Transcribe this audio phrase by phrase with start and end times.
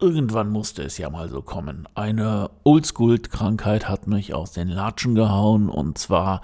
[0.00, 1.88] Irgendwann musste es ja mal so kommen.
[1.94, 6.40] Eine Oldschool-Krankheit hat mich aus den Latschen gehauen und zwar,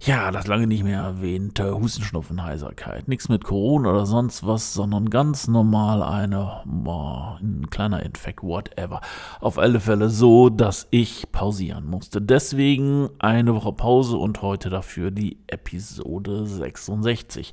[0.00, 3.08] ja, das lange nicht mehr erwähnte Hustenschnupfen, Heiserkeit.
[3.08, 9.00] Nichts mit Corona oder sonst was, sondern ganz normal eine, boah, ein kleiner Infekt, whatever.
[9.40, 12.20] Auf alle Fälle so, dass ich pausieren musste.
[12.20, 17.52] Deswegen eine Woche Pause und heute dafür die Episode 66.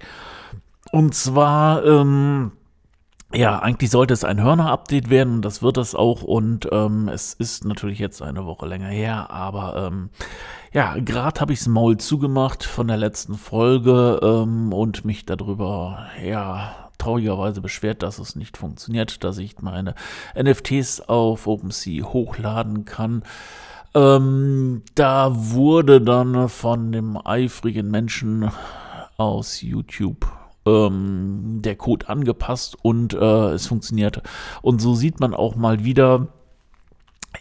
[0.91, 2.51] Und zwar, ähm,
[3.33, 6.21] ja, eigentlich sollte es ein Hörner-Update werden und das wird es auch.
[6.21, 10.09] Und ähm, es ist natürlich jetzt eine Woche länger her, aber ähm,
[10.73, 16.07] ja, gerade habe ich das Maul zugemacht von der letzten Folge ähm, und mich darüber,
[16.23, 19.95] ja, traurigerweise beschwert, dass es nicht funktioniert, dass ich meine
[20.35, 23.23] NFTs auf OpenSea hochladen kann.
[23.93, 28.51] Ähm, da wurde dann von dem eifrigen Menschen
[29.17, 34.21] aus YouTube ähm, der Code angepasst und äh, es funktioniert.
[34.61, 36.27] Und so sieht man auch mal wieder,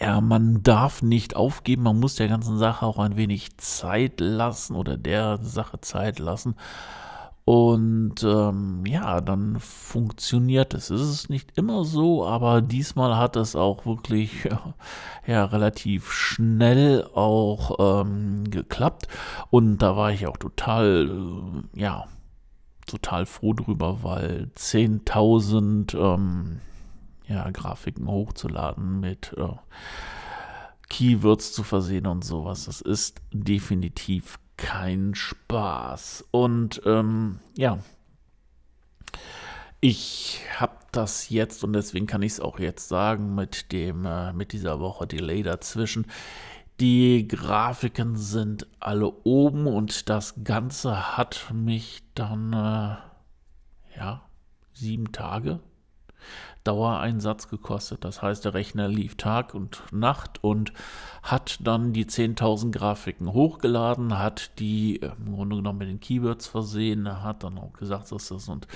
[0.01, 4.77] ja, man darf nicht aufgeben, man muss der ganzen Sache auch ein wenig Zeit lassen
[4.77, 6.55] oder der Sache Zeit lassen.
[7.45, 10.91] Und ähm, ja, dann funktioniert es.
[10.91, 14.49] Es ist nicht immer so, aber diesmal hat es auch wirklich
[15.27, 19.09] ja, relativ schnell auch ähm, geklappt.
[19.51, 21.11] Und da war ich auch total,
[21.75, 22.07] äh, ja,
[22.91, 26.61] total froh drüber, weil 10.000 ähm,
[27.27, 29.49] ja, Grafiken hochzuladen mit äh,
[30.89, 36.27] Keywords zu versehen und sowas, das ist definitiv kein Spaß.
[36.33, 37.79] Und ähm, ja,
[39.81, 44.33] ich habe das jetzt und deswegen kann ich es auch jetzt sagen mit dem äh,
[44.33, 46.07] mit dieser Woche Delay dazwischen.
[46.81, 52.97] Die Grafiken sind alle oben und das Ganze hat mich dann, äh,
[53.99, 54.23] ja,
[54.73, 55.61] sieben Tage
[56.65, 58.05] Dauereinsatz gekostet.
[58.05, 60.73] Das heißt, der Rechner lief Tag und Nacht und
[61.23, 67.23] hat dann die 10.000 Grafiken hochgeladen, hat die im Grunde genommen mit den Keywords versehen,
[67.23, 68.67] hat dann auch gesagt, dass das und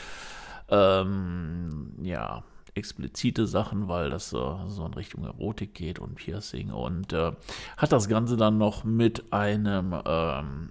[0.68, 2.42] ähm, ja,
[2.74, 4.36] explizite Sachen, weil das äh,
[4.68, 7.32] so in Richtung Erotik geht und Piercing und äh,
[7.76, 10.70] hat das Ganze dann noch mit einem ähm,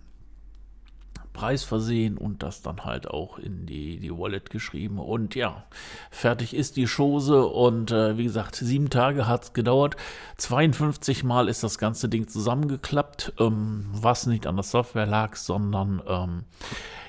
[1.34, 5.00] Preis versehen und das dann halt auch in die, die Wallet geschrieben.
[5.00, 5.66] Und ja,
[6.12, 7.47] fertig ist die Chose.
[7.47, 9.97] Und äh, wie gesagt, sieben Tage hat es gedauert.
[10.38, 16.02] 52 Mal ist das ganze Ding zusammengeklappt, ähm, was nicht an der Software lag, sondern
[16.08, 16.44] ähm,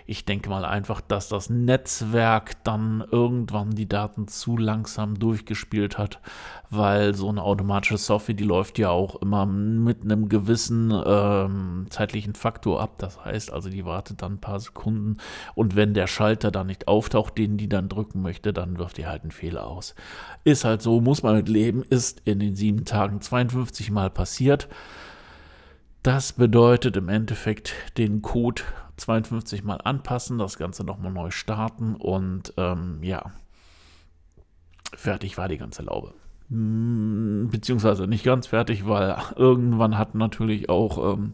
[0.06, 6.20] ich denke mal einfach, dass das Netzwerk dann irgendwann die Daten zu langsam durchgespielt hat,
[6.68, 12.34] weil so eine automatische Software, die läuft ja auch immer mit einem gewissen ähm, zeitlichen
[12.34, 12.98] Faktor ab.
[12.98, 15.16] Das heißt also, die wartet dann ein paar Sekunden
[15.54, 19.06] und wenn der Schalter dann nicht auftaucht, den die dann drücken möchte, dann wirft die
[19.06, 19.94] halt einen Fehler aus.
[20.44, 24.68] Ist halt so, muss man mit leben, ist in den sieben Tagen 52 Mal passiert.
[26.04, 28.60] Das bedeutet im Endeffekt den Code
[28.98, 33.32] 52 Mal anpassen, das Ganze nochmal neu starten und ähm, ja,
[34.94, 36.12] fertig war die ganze Laube.
[36.50, 41.32] Hm, beziehungsweise nicht ganz fertig, weil irgendwann hat natürlich auch ähm,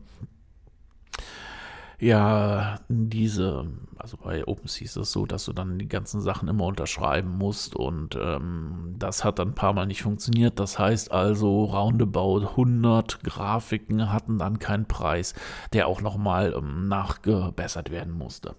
[2.01, 3.67] ja, diese,
[3.99, 7.77] also bei OpenSea ist es so, dass du dann die ganzen Sachen immer unterschreiben musst
[7.77, 10.59] und ähm, das hat dann ein paar Mal nicht funktioniert.
[10.59, 15.35] Das heißt also, roundabout 100 Grafiken hatten dann keinen Preis,
[15.75, 18.55] der auch nochmal ähm, nachgebessert werden musste.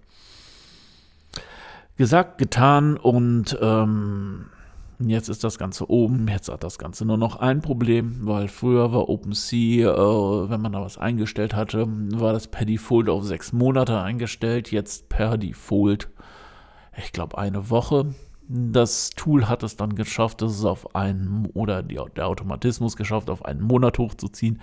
[1.96, 4.46] Gesagt, getan und ähm,
[4.98, 8.92] Jetzt ist das Ganze oben, jetzt hat das Ganze nur noch ein Problem, weil früher
[8.92, 13.52] war OpenSea, äh, wenn man da was eingestellt hatte, war das per Default auf sechs
[13.52, 16.10] Monate eingestellt, jetzt per Default,
[16.96, 18.14] ich glaube, eine Woche.
[18.48, 23.44] Das Tool hat es dann geschafft, es auf einen, oder die, der Automatismus geschafft, auf
[23.44, 24.60] einen Monat hochzuziehen.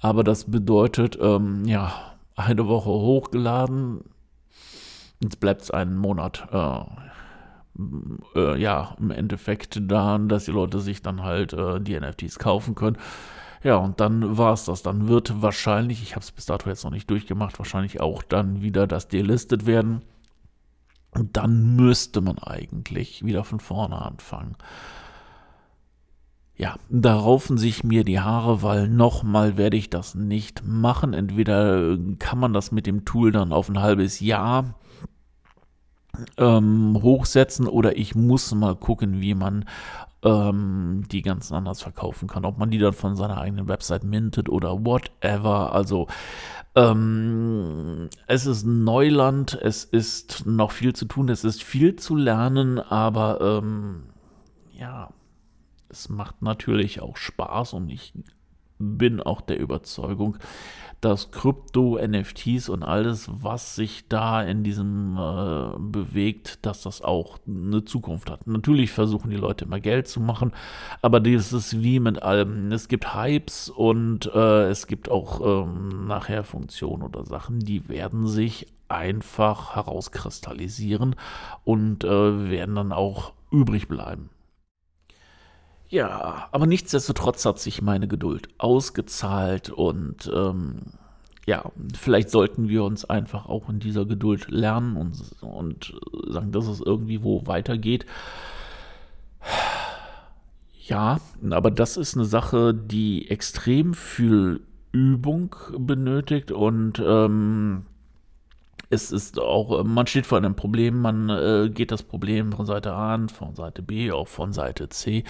[0.00, 1.92] Aber das bedeutet, ähm, ja,
[2.36, 4.02] eine Woche hochgeladen,
[5.22, 6.46] jetzt bleibt es einen Monat.
[6.52, 6.80] Äh,
[8.34, 12.74] äh, ja, im Endeffekt dann, dass die Leute sich dann halt äh, die NFTs kaufen
[12.74, 12.96] können.
[13.62, 14.82] Ja, und dann war es das.
[14.82, 18.62] Dann wird wahrscheinlich, ich habe es bis dato jetzt noch nicht durchgemacht, wahrscheinlich auch dann
[18.62, 20.02] wieder das delistet werden.
[21.12, 24.56] Und dann müsste man eigentlich wieder von vorne anfangen.
[26.56, 31.12] ja, da raufen sich mir die Haare, weil nochmal werde ich das nicht machen.
[31.12, 34.74] Entweder kann man das mit dem Tool dann auf ein halbes Jahr
[36.36, 39.64] ähm, hochsetzen oder ich muss mal gucken, wie man
[40.22, 42.44] ähm, die ganzen anders verkaufen kann.
[42.44, 45.72] Ob man die dann von seiner eigenen Website mintet oder whatever.
[45.72, 46.08] Also
[46.74, 52.80] ähm, es ist Neuland, es ist noch viel zu tun, es ist viel zu lernen,
[52.80, 54.04] aber ähm,
[54.72, 55.10] ja,
[55.88, 58.12] es macht natürlich auch Spaß und ich
[58.98, 60.38] bin auch der Überzeugung,
[61.04, 67.38] dass Krypto, NFTs und alles, was sich da in diesem äh, bewegt, dass das auch
[67.46, 68.46] eine Zukunft hat.
[68.46, 70.52] Natürlich versuchen die Leute immer Geld zu machen,
[71.02, 72.72] aber das ist wie mit allem.
[72.72, 78.26] Es gibt Hypes und äh, es gibt auch ähm, nachher Funktionen oder Sachen, die werden
[78.26, 81.16] sich einfach herauskristallisieren
[81.64, 84.30] und äh, werden dann auch übrig bleiben.
[85.94, 90.78] Ja, aber nichtsdestotrotz hat sich meine Geduld ausgezahlt und ähm,
[91.46, 95.94] ja, vielleicht sollten wir uns einfach auch in dieser Geduld lernen und, und
[96.26, 98.06] sagen, dass es irgendwie wo weitergeht.
[100.80, 107.82] Ja, aber das ist eine Sache, die extrem viel Übung benötigt und ähm,
[108.94, 112.92] es ist auch, man steht vor einem Problem, man äh, geht das Problem von Seite
[112.92, 115.24] A an, von Seite B, auch von Seite C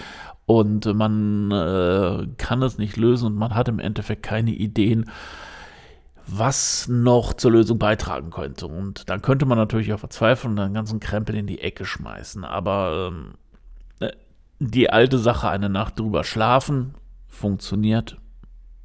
[0.45, 5.09] und man äh, kann es nicht lösen und man hat im Endeffekt keine Ideen,
[6.27, 8.67] was noch zur Lösung beitragen könnte.
[8.67, 12.43] Und dann könnte man natürlich auch verzweifeln und den ganzen Krempel in die Ecke schmeißen.
[12.43, 13.33] Aber ähm,
[13.99, 14.11] äh,
[14.59, 16.95] die alte Sache, eine Nacht drüber schlafen,
[17.27, 18.17] funktioniert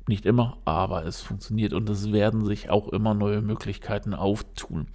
[0.08, 4.88] nicht immer, aber es funktioniert und es werden sich auch immer neue Möglichkeiten auftun.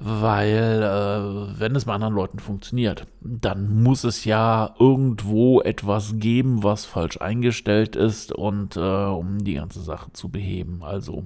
[0.00, 6.62] Weil, äh, wenn es bei anderen Leuten funktioniert, dann muss es ja irgendwo etwas geben,
[6.62, 10.84] was falsch eingestellt ist und äh, um die ganze Sache zu beheben.
[10.84, 11.24] Also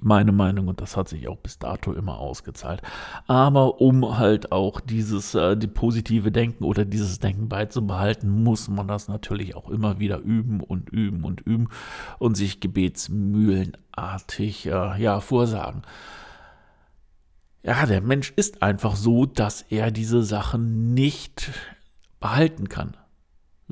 [0.00, 2.80] meine Meinung und das hat sich auch bis dato immer ausgezahlt.
[3.26, 8.88] Aber um halt auch dieses äh, die positive Denken oder dieses Denken beizubehalten, muss man
[8.88, 11.68] das natürlich auch immer wieder üben und üben und üben
[12.18, 15.82] und sich gebetsmühlenartig äh, ja vorsagen.
[17.62, 21.50] Ja, der Mensch ist einfach so, dass er diese Sachen nicht
[22.20, 22.96] behalten kann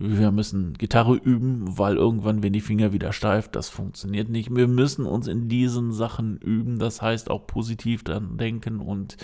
[0.01, 3.49] wir müssen Gitarre üben, weil irgendwann werden die Finger wieder steif.
[3.49, 4.55] Das funktioniert nicht.
[4.55, 6.79] Wir müssen uns in diesen Sachen üben.
[6.79, 9.17] Das heißt auch positiv dann denken und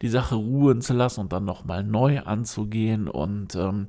[0.00, 3.08] die Sache ruhen zu lassen und dann nochmal neu anzugehen.
[3.08, 3.88] Und ähm,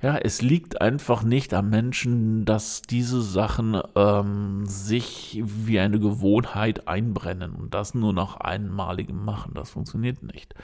[0.00, 6.88] ja, es liegt einfach nicht am Menschen, dass diese Sachen ähm, sich wie eine Gewohnheit
[6.88, 9.52] einbrennen und das nur noch einmaligem machen.
[9.54, 10.54] Das funktioniert nicht.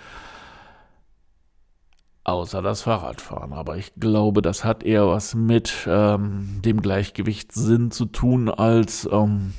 [2.31, 3.53] Außer das Fahrradfahren.
[3.53, 9.53] Aber ich glaube, das hat eher was mit ähm, dem Gleichgewichtssinn zu tun als ähm,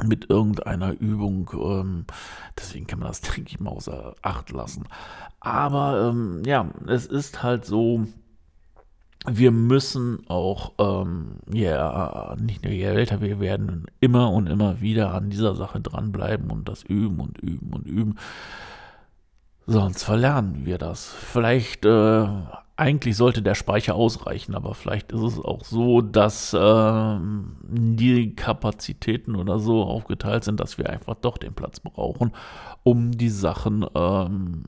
[0.00, 1.50] mit irgendeiner Übung.
[1.52, 2.04] Ähm,
[2.56, 4.84] deswegen kann man das, denke ich mal, außer Acht lassen.
[5.40, 8.06] Aber ähm, ja, es ist halt so,
[9.26, 15.12] wir müssen auch, ähm, ja, nicht nur je älter wir werden, immer und immer wieder
[15.12, 18.16] an dieser Sache dranbleiben und das üben und üben und üben.
[19.66, 21.06] Sonst verlernen wir das.
[21.06, 22.26] Vielleicht, äh,
[22.76, 27.18] eigentlich sollte der Speicher ausreichen, aber vielleicht ist es auch so, dass äh,
[27.62, 32.32] die Kapazitäten oder so aufgeteilt sind, dass wir einfach doch den Platz brauchen,
[32.82, 34.64] um die Sachen ähm,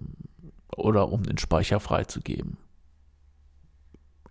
[0.76, 2.56] oder um den Speicher freizugeben.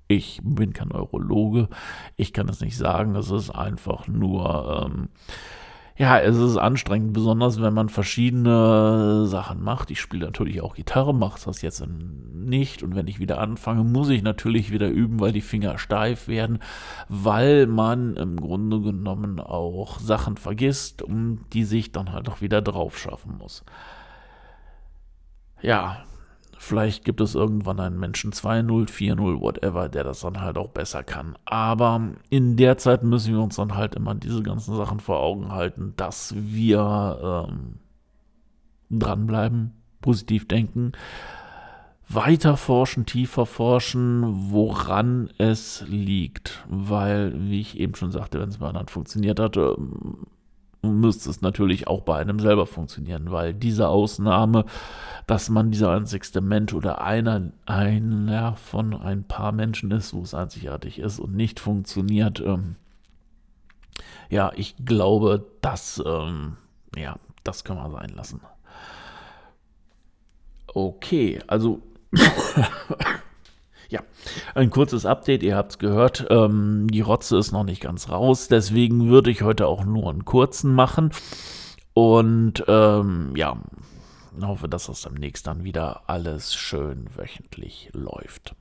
[0.08, 1.68] Ich bin kein Neurologe,
[2.16, 4.88] ich kann es nicht sagen, es ist einfach nur.
[4.88, 5.10] Ähm,
[5.98, 9.92] ja, es ist anstrengend, besonders wenn man verschiedene Sachen macht.
[9.92, 11.86] Ich spiele natürlich auch Gitarre, mache das jetzt
[12.34, 12.84] nicht.
[12.84, 16.60] Und wenn ich wieder anfange, muss ich natürlich wieder üben, weil die Finger steif werden,
[17.08, 22.62] weil man im Grunde genommen auch Sachen vergisst, um die sich dann halt auch wieder
[22.62, 23.64] drauf schaffen muss.
[25.62, 26.04] Ja,
[26.58, 31.04] Vielleicht gibt es irgendwann einen Menschen 2.0, 4.0, whatever, der das dann halt auch besser
[31.04, 31.38] kann.
[31.46, 35.52] Aber in der Zeit müssen wir uns dann halt immer diese ganzen Sachen vor Augen
[35.52, 37.80] halten, dass wir ähm,
[38.90, 40.94] dranbleiben, positiv denken,
[42.08, 46.64] weiter forschen, tiefer forschen, woran es liegt.
[46.70, 49.58] Weil, wie ich eben schon sagte, wenn es bei anderen funktioniert hat,
[50.86, 54.66] müsste es natürlich auch bei einem selber funktionieren, weil diese Ausnahme,
[55.28, 60.34] dass man dieser einzigste Mensch oder einer, einer von ein paar Menschen ist, wo es
[60.34, 62.76] einzigartig ist und nicht funktioniert, ähm,
[64.30, 66.58] ja, ich glaube, das, ähm,
[66.96, 68.42] ja, das kann man sein lassen.
[70.68, 71.82] Okay, also
[73.90, 74.02] Ja,
[74.56, 78.48] ein kurzes Update, ihr habt es gehört, ähm, die Rotze ist noch nicht ganz raus,
[78.48, 81.12] deswegen würde ich heute auch nur einen kurzen machen.
[81.94, 83.58] Und ähm, ja,
[84.42, 88.56] hoffe, dass das demnächst dann wieder alles schön wöchentlich läuft.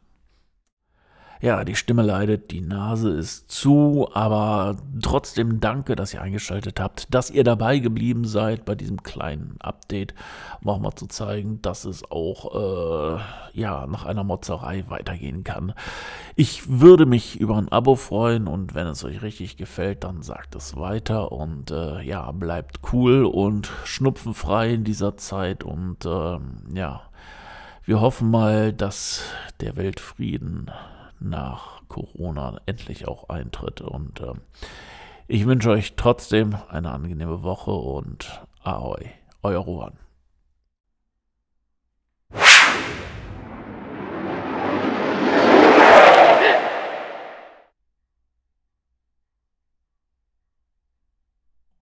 [1.40, 7.12] Ja, die Stimme leidet, die Nase ist zu, aber trotzdem danke, dass ihr eingeschaltet habt,
[7.12, 10.14] dass ihr dabei geblieben seid bei diesem kleinen Update,
[10.62, 13.20] um auch mal zu zeigen, dass es auch äh,
[13.52, 15.74] ja nach einer Motzerei weitergehen kann.
[16.36, 20.54] Ich würde mich über ein Abo freuen und wenn es euch richtig gefällt, dann sagt
[20.54, 26.38] es weiter und äh, ja, bleibt cool und schnupfenfrei in dieser Zeit und äh,
[26.74, 27.02] ja,
[27.84, 29.22] wir hoffen mal, dass
[29.60, 30.70] der Weltfrieden
[31.24, 33.80] nach Corona endlich auch eintritt.
[33.80, 34.34] Und äh,
[35.26, 39.06] ich wünsche euch trotzdem eine angenehme Woche und Ahoi,
[39.42, 40.03] euer Rohan.